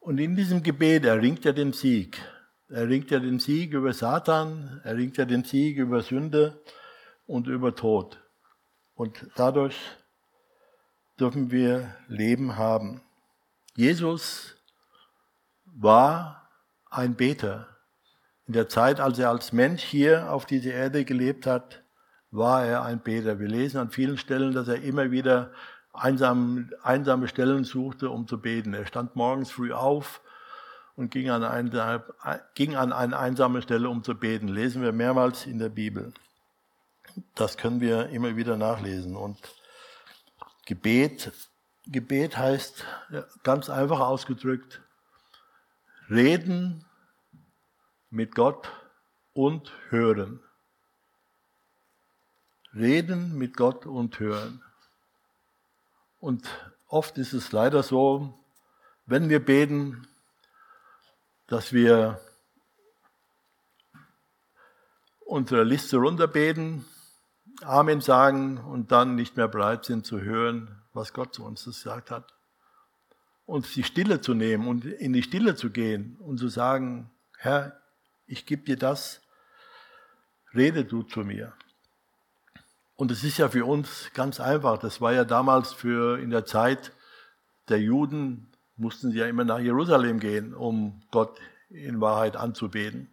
[0.00, 2.16] Und in diesem Gebet erringt er den Sieg.
[2.68, 6.62] Er erringt er den Sieg über Satan, er erringt er den Sieg über Sünde
[7.26, 8.22] und über Tod.
[8.94, 9.76] Und dadurch
[11.18, 13.02] dürfen wir Leben haben.
[13.74, 14.56] Jesus
[15.64, 16.48] war
[16.88, 17.75] ein Beter.
[18.46, 21.82] In der Zeit, als er als Mensch hier auf dieser Erde gelebt hat,
[22.30, 23.40] war er ein Beter.
[23.40, 25.52] Wir lesen an vielen Stellen, dass er immer wieder
[25.92, 28.72] einsam, einsame Stellen suchte, um zu beten.
[28.74, 30.20] Er stand morgens früh auf
[30.94, 32.04] und ging an, eine,
[32.54, 34.48] ging an eine einsame Stelle, um zu beten.
[34.48, 36.12] Lesen wir mehrmals in der Bibel.
[37.34, 39.16] Das können wir immer wieder nachlesen.
[39.16, 39.38] Und
[40.66, 41.32] Gebet,
[41.86, 42.84] Gebet heißt
[43.42, 44.82] ganz einfach ausgedrückt,
[46.08, 46.85] reden
[48.16, 48.72] mit Gott
[49.34, 50.40] und hören.
[52.74, 54.62] Reden mit Gott und hören.
[56.18, 56.48] Und
[56.88, 58.42] oft ist es leider so,
[59.04, 60.08] wenn wir beten,
[61.46, 62.18] dass wir
[65.26, 66.86] unsere Liste runterbeten,
[67.62, 72.10] Amen sagen und dann nicht mehr bereit sind zu hören, was Gott zu uns gesagt
[72.10, 72.34] hat.
[73.44, 77.80] Und die Stille zu nehmen und in die Stille zu gehen und zu sagen, Herr,
[78.26, 79.20] ich gebe dir das,
[80.54, 81.52] rede du zu mir.
[82.96, 84.78] Und es ist ja für uns ganz einfach.
[84.78, 86.92] Das war ja damals für in der Zeit
[87.68, 91.38] der Juden mussten sie ja immer nach Jerusalem gehen, um Gott
[91.70, 93.08] in Wahrheit anzubeten.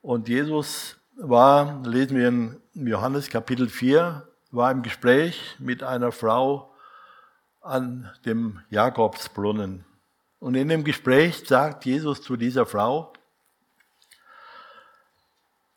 [0.00, 6.74] Und Jesus war, lesen wir in Johannes Kapitel 4, war im Gespräch mit einer Frau
[7.60, 9.84] an dem Jakobsbrunnen.
[10.38, 13.12] Und in dem Gespräch sagt Jesus zu dieser Frau,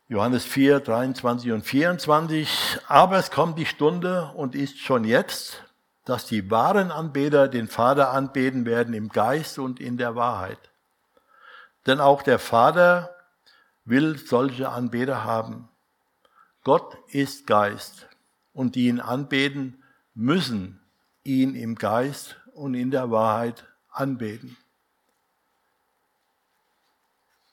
[0.08, 5.64] Johannes 4, 23 und 24, aber es kommt die Stunde und ist schon jetzt,
[6.04, 10.60] dass die wahren Anbeter den Vater anbeten werden im Geist und in der Wahrheit.
[11.88, 13.16] Denn auch der Vater
[13.84, 15.70] will solche Anbeter haben.
[16.64, 18.08] Gott ist Geist
[18.54, 20.82] und die ihn anbeten, müssen
[21.24, 24.56] ihn im Geist und in der Wahrheit anbeten.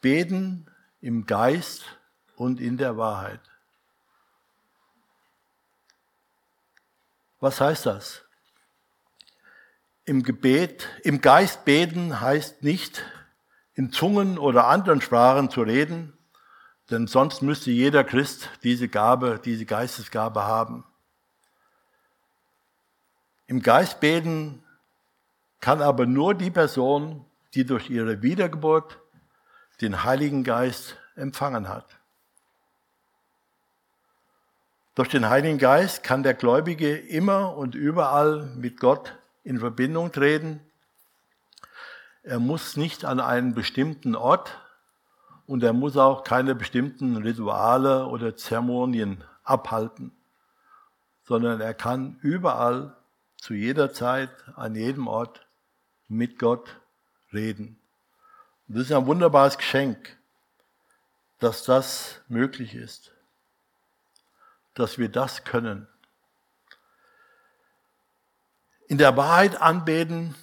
[0.03, 0.67] Beten
[1.01, 1.85] im Geist
[2.43, 3.41] und in der Wahrheit.
[7.39, 8.23] Was heißt das?
[10.05, 13.05] Im Gebet, im Geist beten heißt nicht,
[13.75, 16.13] in Zungen oder anderen Sprachen zu reden,
[16.91, 20.85] denn sonst müsste jeder Christ diese Gabe, diese Geistesgabe haben.
[23.47, 24.65] Im Geist beten
[25.61, 27.25] kann aber nur die Person,
[27.55, 28.99] die durch ihre Wiedergeburt
[29.81, 32.02] den Heiligen Geist empfangen hat.
[34.95, 40.61] Durch den Heiligen Geist kann der Gläubige immer und überall mit Gott in Verbindung treten.
[42.23, 44.61] Er muss nicht an einen bestimmten Ort
[45.47, 50.13] und er muss auch keine bestimmten Rituale oder Zeremonien abhalten,
[51.25, 52.95] sondern er kann überall,
[53.39, 55.47] zu jeder Zeit, an jedem Ort
[56.07, 56.77] mit Gott
[57.33, 57.81] reden.
[58.69, 60.19] Und das ist ein wunderbares Geschenk,
[61.39, 63.12] dass das möglich ist
[64.75, 65.87] dass wir das können.
[68.89, 70.35] In der Wahrheit anbeten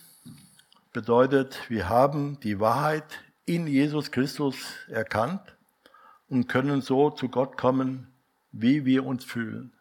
[0.92, 4.56] bedeutet, wir haben die Wahrheit in Jesus Christus
[4.88, 5.56] erkannt
[6.30, 8.14] und können so zu Gott kommen,
[8.52, 9.74] wie wir uns fühlen.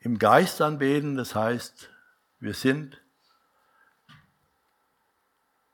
[0.00, 1.90] Im Geist anbeten, das heißt,
[2.40, 3.00] wir sind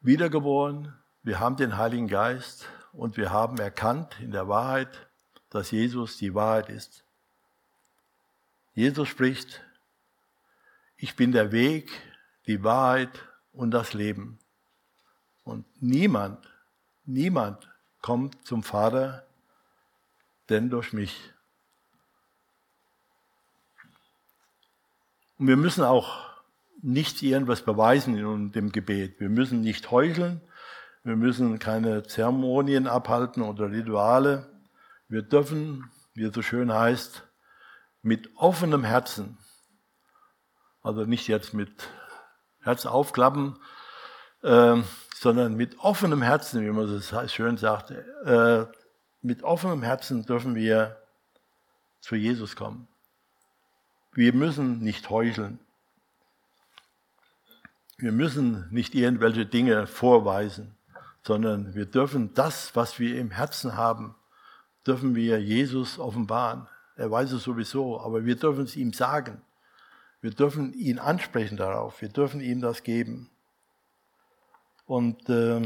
[0.01, 5.09] wiedergeboren, wir haben den Heiligen Geist und wir haben erkannt in der Wahrheit,
[5.53, 7.05] dass Jesus die Wahrheit ist.
[8.75, 9.61] Jesus spricht,
[10.97, 11.91] ich bin der Weg,
[12.47, 13.11] die Wahrheit
[13.53, 14.38] und das Leben.
[15.45, 16.38] Und niemand,
[17.05, 17.69] niemand
[18.01, 19.27] kommt zum Vater,
[20.49, 21.21] denn durch mich.
[25.38, 26.31] Und wir müssen auch
[26.81, 29.21] nicht irgendwas beweisen in dem Gebet.
[29.21, 30.41] Wir müssen nicht heucheln.
[31.05, 34.52] Wir müssen keine Zeremonien abhalten oder Rituale.
[35.12, 37.22] Wir dürfen, wie es so schön heißt,
[38.01, 39.37] mit offenem Herzen,
[40.83, 41.90] also nicht jetzt mit
[42.62, 43.59] Herz aufklappen,
[44.40, 44.81] äh,
[45.14, 48.64] sondern mit offenem Herzen, wie man so schön sagt, äh,
[49.20, 50.96] mit offenem Herzen dürfen wir
[52.01, 52.88] zu Jesus kommen.
[54.12, 55.59] Wir müssen nicht heucheln.
[57.98, 60.75] Wir müssen nicht irgendwelche Dinge vorweisen,
[61.22, 64.14] sondern wir dürfen das, was wir im Herzen haben,
[64.87, 66.68] dürfen wir Jesus offenbaren.
[66.97, 69.42] Er weiß es sowieso, aber wir dürfen es ihm sagen.
[70.21, 72.01] Wir dürfen ihn ansprechen darauf.
[72.01, 73.31] Wir dürfen ihm das geben.
[74.87, 75.62] Und äh,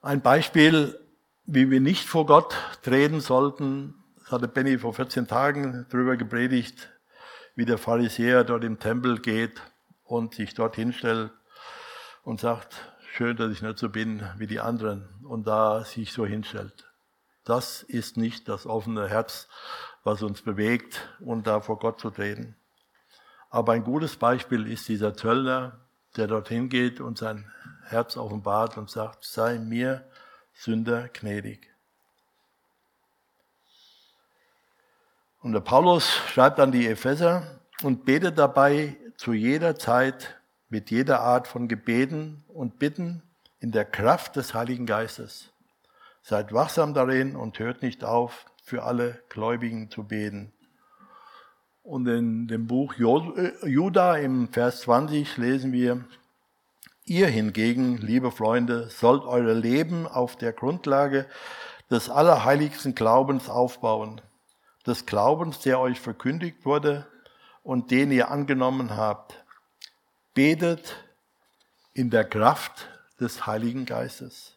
[0.00, 0.98] ein Beispiel,
[1.44, 6.90] wie wir nicht vor Gott treten sollten, das hatte Benny vor 14 Tagen darüber gepredigt,
[7.54, 9.60] wie der Pharisäer dort im Tempel geht
[10.04, 11.32] und sich dort hinstellt
[12.22, 16.24] und sagt, schön, dass ich nicht so bin wie die anderen und da sich so
[16.24, 16.90] hinstellt.
[17.44, 19.48] Das ist nicht das offene Herz,
[20.02, 22.56] was uns bewegt, und da vor Gott zu treten.
[23.50, 25.78] Aber ein gutes Beispiel ist dieser Zöllner,
[26.16, 27.50] der dorthin geht und sein
[27.84, 30.04] Herz offenbart und sagt, sei mir
[30.54, 31.68] Sünder gnädig.
[35.42, 40.40] Und der Paulus schreibt an die Epheser und betet dabei zu jeder Zeit
[40.72, 43.22] mit jeder Art von Gebeten und Bitten
[43.60, 45.52] in der Kraft des Heiligen Geistes.
[46.22, 50.50] Seid wachsam darin und hört nicht auf, für alle Gläubigen zu beten.
[51.82, 56.06] Und in dem Buch Juda im Vers 20 lesen wir,
[57.04, 61.26] Ihr hingegen, liebe Freunde, sollt eure Leben auf der Grundlage
[61.90, 64.22] des allerheiligsten Glaubens aufbauen,
[64.86, 67.06] des Glaubens, der euch verkündigt wurde
[67.62, 69.41] und den ihr angenommen habt
[70.34, 70.96] betet
[71.94, 72.88] in der Kraft
[73.20, 74.56] des Heiligen Geistes.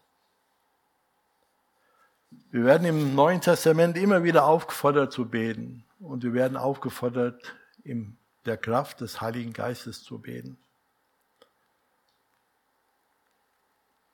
[2.52, 8.18] Wir werden im Neuen Testament immer wieder aufgefordert zu beten und wir werden aufgefordert, im
[8.46, 10.58] der Kraft des Heiligen Geistes zu beten.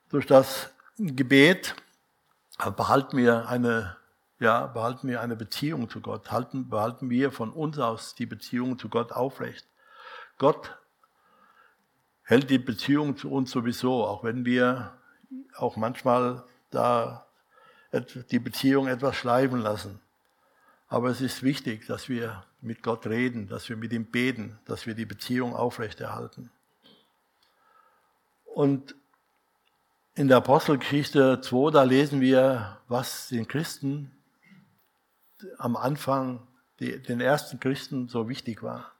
[0.09, 1.75] Durch das Gebet
[2.75, 3.97] behalten wir eine,
[4.39, 8.77] ja, behalten wir eine Beziehung zu Gott, halten, behalten wir von uns aus die Beziehung
[8.77, 9.65] zu Gott aufrecht.
[10.37, 10.77] Gott
[12.23, 14.97] hält die Beziehung zu uns sowieso, auch wenn wir
[15.55, 17.25] auch manchmal da
[18.31, 19.99] die Beziehung etwas schleifen lassen.
[20.87, 24.85] Aber es ist wichtig, dass wir mit Gott reden, dass wir mit ihm beten, dass
[24.85, 26.51] wir die Beziehung aufrechterhalten.
[28.45, 28.95] Und
[30.15, 34.11] in der Apostelgeschichte 2, da lesen wir, was den Christen
[35.57, 36.45] am Anfang,
[36.79, 38.91] den ersten Christen so wichtig war.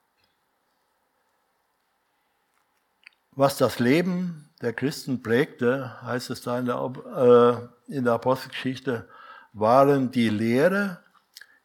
[3.34, 9.08] Was das Leben der Christen prägte, heißt es da in der, äh, in der Apostelgeschichte,
[9.54, 11.00] waren die Lehre,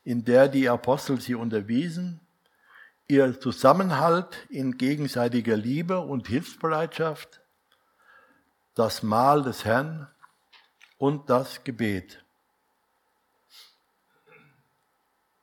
[0.05, 2.21] in der die Apostel sie unterwiesen,
[3.09, 7.41] ihr Zusammenhalt in gegenseitiger Liebe und Hilfsbereitschaft,
[8.75, 10.09] das Mahl des Herrn
[10.99, 12.25] und das Gebet.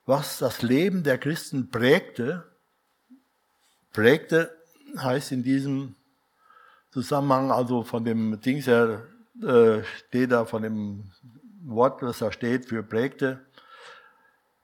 [0.05, 2.49] Was das Leben der Christen prägte,
[3.91, 4.57] prägte
[4.97, 5.95] heißt in diesem
[6.93, 9.07] Zusammenhang, also von dem Dings her,
[9.41, 11.11] äh, steht da, von dem
[11.63, 13.43] Wort, was da steht für prägte,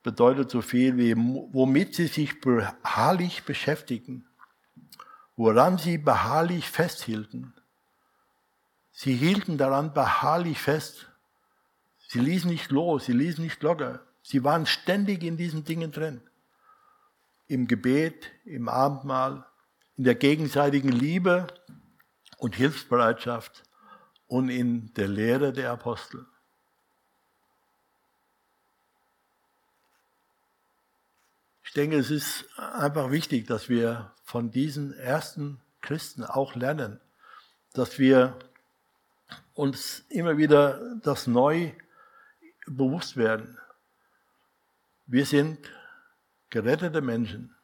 [0.03, 4.27] bedeutet so viel wie, womit sie sich beharrlich beschäftigen,
[5.37, 7.55] woran sie beharrlich festhielten.
[8.91, 11.09] Sie hielten daran beharrlich fest.
[12.09, 14.01] Sie ließen nicht los, sie ließen nicht locker.
[14.21, 16.21] Sie waren ständig in diesen Dingen drin.
[17.47, 19.47] Im Gebet, im Abendmahl,
[19.97, 21.47] in der gegenseitigen Liebe
[22.39, 23.63] und Hilfsbereitschaft
[24.27, 26.25] und in der Lehre der Apostel.
[31.63, 36.99] Ich denke, es ist einfach wichtig, dass wir von diesen ersten Christen auch lernen,
[37.73, 38.39] dass wir
[39.53, 41.73] uns immer wieder das neu
[42.65, 43.57] bewusst werden.
[45.05, 45.59] Wir sind
[46.49, 47.55] gerettete Menschen,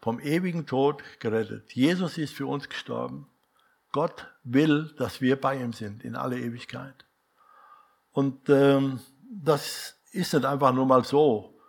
[0.00, 1.72] vom ewigen Tod gerettet.
[1.72, 3.26] Jesus ist für uns gestorben.
[3.92, 7.04] Gott will, dass wir bei ihm sind in alle Ewigkeit.
[8.12, 11.60] Und ähm, das ist nicht einfach nur mal so,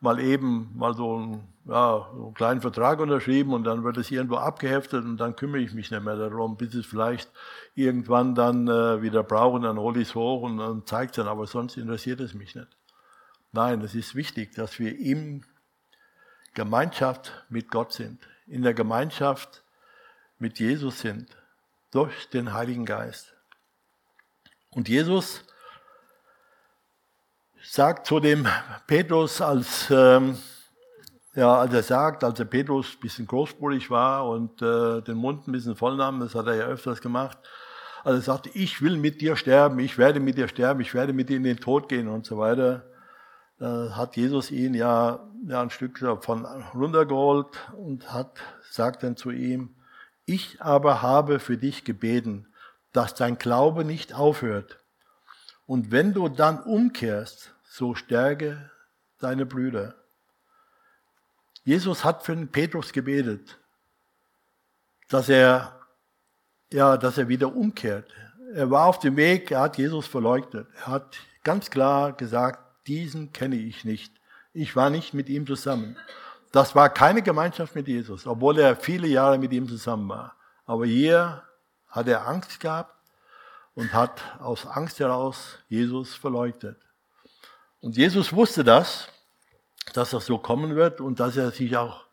[0.00, 4.10] mal eben mal so einen, ja, so einen kleinen Vertrag unterschrieben und dann wird es
[4.10, 7.30] irgendwo abgeheftet und dann kümmere ich mich nicht mehr darum, bis es vielleicht
[7.74, 11.28] irgendwann dann äh, wieder brauchen, dann hole ich es hoch und dann zeigt es dann,
[11.28, 12.68] aber sonst interessiert es mich nicht.
[13.52, 15.44] Nein, es ist wichtig, dass wir in
[16.54, 19.64] Gemeinschaft mit Gott sind, in der Gemeinschaft
[20.38, 21.36] mit Jesus sind,
[21.90, 23.34] durch den Heiligen Geist.
[24.70, 25.44] Und Jesus
[27.62, 28.46] sagt zu dem
[28.86, 30.38] Petrus, als, ähm,
[31.34, 35.46] ja, als er sagt, als der Petrus ein bisschen großspurig war und äh, den Mund
[35.46, 37.38] ein bisschen voll nahm, das hat er ja öfters gemacht,
[38.04, 41.12] als er sagte, ich will mit dir sterben, ich werde mit dir sterben, ich werde
[41.12, 42.84] mit dir in den Tod gehen und so weiter,
[43.58, 48.38] da hat Jesus ihn ja, ja ein Stück davon runtergeholt und hat,
[48.70, 49.74] sagt dann zu ihm,
[50.28, 52.46] ich aber habe für dich gebeten,
[52.92, 54.78] dass dein Glaube nicht aufhört.
[55.66, 58.70] Und wenn du dann umkehrst, so stärke
[59.18, 59.94] deine Brüder.
[61.64, 63.58] Jesus hat für den Petrus gebetet,
[65.08, 65.80] dass er,
[66.72, 68.10] ja, dass er wieder umkehrt.
[68.54, 70.66] Er war auf dem Weg, er hat Jesus verleugnet.
[70.76, 74.12] Er hat ganz klar gesagt, diesen kenne ich nicht.
[74.52, 75.96] Ich war nicht mit ihm zusammen.
[76.52, 80.34] Das war keine Gemeinschaft mit Jesus, obwohl er viele Jahre mit ihm zusammen war.
[80.64, 81.42] Aber hier
[81.88, 82.94] hat er Angst gehabt
[83.74, 86.78] und hat aus Angst heraus Jesus verleugnet.
[87.80, 89.08] Und Jesus wusste das,
[89.92, 92.04] dass das so kommen wird und dass er sich auch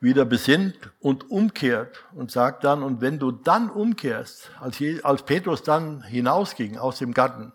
[0.00, 6.02] wieder besinnt und umkehrt und sagt dann, und wenn du dann umkehrst, als, Petrus dann
[6.02, 7.52] hinausging aus dem Garten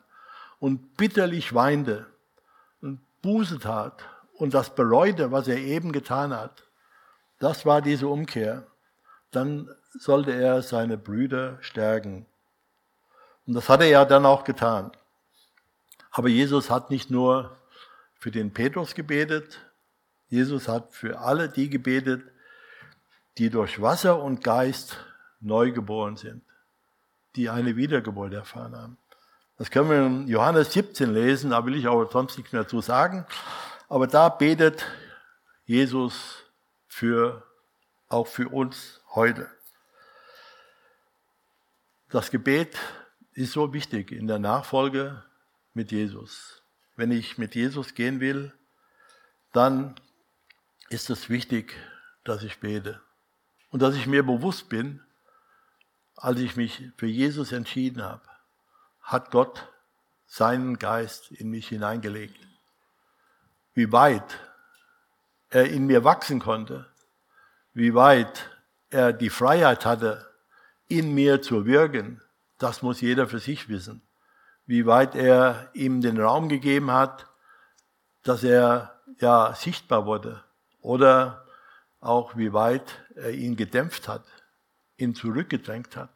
[0.59, 2.07] und bitterlich weinte
[2.81, 4.03] und Buße tat
[4.39, 6.63] und das bereute, was er eben getan hat,
[7.39, 8.65] das war diese Umkehr,
[9.31, 9.69] dann
[9.99, 12.25] sollte er seine Brüder stärken.
[13.45, 14.91] Und das hat er ja dann auch getan.
[16.11, 17.57] Aber Jesus hat nicht nur
[18.17, 19.59] für den Petrus gebetet,
[20.29, 22.23] Jesus hat für alle die gebetet,
[23.37, 24.97] die durch Wasser und Geist
[25.41, 26.43] neu geboren sind,
[27.35, 28.97] die eine Wiedergeburt erfahren haben.
[29.57, 32.79] Das können wir in Johannes 17 lesen, da will ich aber sonst nichts mehr zu
[32.79, 33.25] sagen.
[33.89, 34.85] Aber da betet
[35.65, 36.43] Jesus
[36.87, 37.43] für,
[38.07, 39.49] auch für uns heute.
[42.09, 42.77] Das Gebet
[43.33, 45.23] ist so wichtig in der Nachfolge
[45.73, 46.61] mit Jesus.
[46.95, 48.53] Wenn ich mit Jesus gehen will,
[49.53, 49.95] dann
[50.89, 51.75] ist es wichtig,
[52.23, 53.01] dass ich bete.
[53.71, 55.01] Und dass ich mir bewusst bin,
[56.15, 58.27] als ich mich für Jesus entschieden habe,
[59.01, 59.67] hat Gott
[60.27, 62.48] seinen Geist in mich hineingelegt.
[63.79, 64.37] Wie weit
[65.49, 66.85] er in mir wachsen konnte,
[67.71, 68.49] wie weit
[68.89, 70.29] er die Freiheit hatte,
[70.89, 72.21] in mir zu wirken,
[72.57, 74.01] das muss jeder für sich wissen.
[74.65, 77.27] Wie weit er ihm den Raum gegeben hat,
[78.23, 80.43] dass er ja sichtbar wurde.
[80.81, 81.45] Oder
[82.01, 84.25] auch wie weit er ihn gedämpft hat,
[84.97, 86.11] ihn zurückgedrängt hat.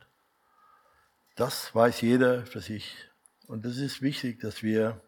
[1.38, 2.94] Das weiß jeder für sich.
[3.48, 5.00] Und es ist wichtig, dass wir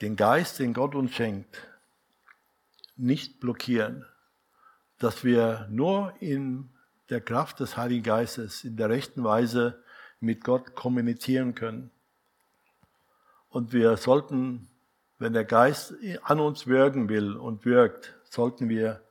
[0.00, 1.66] den Geist, den Gott uns schenkt,
[2.96, 4.04] nicht blockieren,
[4.98, 6.70] dass wir nur in
[7.10, 9.82] der Kraft des Heiligen Geistes in der rechten Weise
[10.20, 11.90] mit Gott kommunizieren können.
[13.48, 14.68] Und wir sollten,
[15.18, 19.02] wenn der Geist an uns wirken will und wirkt, sollten wir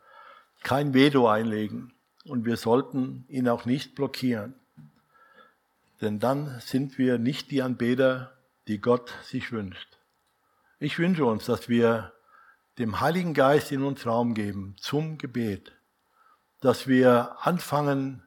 [0.64, 1.94] kein Veto einlegen
[2.26, 4.56] und wir sollten ihn auch nicht blockieren.
[6.02, 8.34] Denn dann sind wir nicht die Anbeter,
[8.68, 9.95] die Gott sich wünscht.
[10.86, 12.14] Ich wünsche uns, dass wir
[12.78, 15.72] dem Heiligen Geist in uns Raum geben zum Gebet,
[16.62, 18.22] dass wir anfangen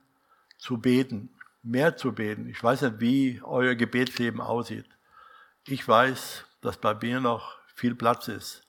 [0.56, 1.30] zu beten,
[1.62, 2.48] mehr zu beten.
[2.48, 4.86] Ich weiß nicht, wie euer Gebetsleben aussieht.
[5.68, 8.66] Ich weiß, dass bei mir noch viel Platz ist,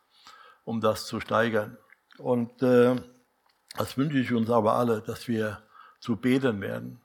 [0.65, 1.75] um das zu steigern.
[2.19, 2.95] Und äh,
[3.75, 5.63] das wünsche ich uns aber alle, dass wir
[5.99, 7.01] zu beten werden,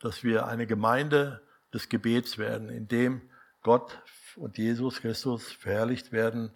[0.00, 3.22] dass wir eine Gemeinde des Gebets werden, in dem
[3.62, 4.02] Gott
[4.36, 6.50] und Jesus Christus verherrlicht werden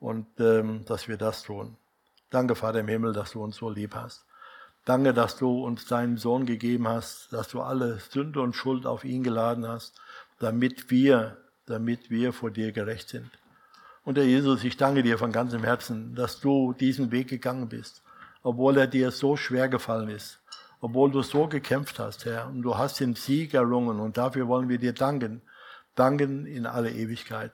[0.00, 1.76] und ähm, dass wir das tun.
[2.30, 4.24] Danke, Vater im Himmel, dass du uns so lieb hast.
[4.84, 9.04] Danke, dass du uns deinen Sohn gegeben hast, dass du alle Sünde und Schuld auf
[9.04, 10.00] ihn geladen hast,
[10.38, 13.30] damit wir, damit wir vor dir gerecht sind.
[14.04, 18.02] Und Herr Jesus, ich danke dir von ganzem Herzen, dass du diesen Weg gegangen bist,
[18.42, 20.38] obwohl er dir so schwer gefallen ist,
[20.80, 24.70] obwohl du so gekämpft hast, Herr, und du hast den Sieg errungen und dafür wollen
[24.70, 25.42] wir dir danken,
[25.98, 27.52] danken in alle Ewigkeit.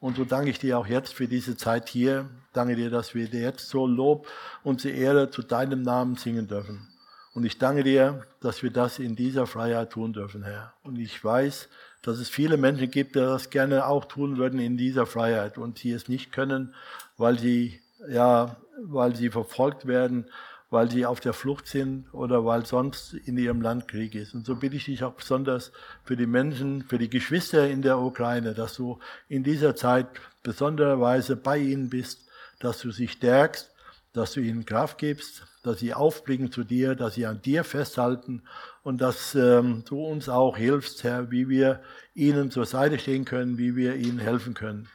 [0.00, 2.30] Und so danke ich dir auch jetzt für diese Zeit hier.
[2.52, 4.26] Danke dir, dass wir dir jetzt so Lob
[4.62, 6.88] und Ehre zu deinem Namen singen dürfen.
[7.34, 10.72] Und ich danke dir, dass wir das in dieser Freiheit tun dürfen, Herr.
[10.82, 11.68] Und ich weiß,
[12.02, 15.78] dass es viele Menschen gibt, die das gerne auch tun würden in dieser Freiheit und
[15.78, 16.74] sie es nicht können,
[17.18, 20.26] weil sie, ja, weil sie verfolgt werden
[20.70, 24.34] weil sie auf der Flucht sind oder weil sonst in ihrem Land Krieg ist.
[24.34, 25.72] Und so bitte ich dich auch besonders
[26.04, 30.06] für die Menschen, für die Geschwister in der Ukraine, dass du in dieser Zeit
[30.44, 32.28] besondererweise bei ihnen bist,
[32.60, 33.70] dass du sie stärkst,
[34.12, 38.42] dass du ihnen Kraft gibst, dass sie aufblicken zu dir, dass sie an dir festhalten
[38.82, 41.82] und dass ähm, du uns auch hilfst, Herr, wie wir
[42.14, 44.88] ihnen zur Seite stehen können, wie wir ihnen helfen können.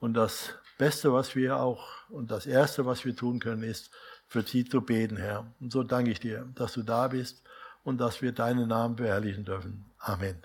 [0.00, 3.90] Und das Beste, was wir auch und das Erste, was wir tun können, ist,
[4.28, 5.52] für sie zu beten, Herr.
[5.60, 7.42] Und so danke ich dir, dass du da bist
[7.82, 9.90] und dass wir deinen Namen beherrlichen dürfen.
[9.98, 10.36] Amen.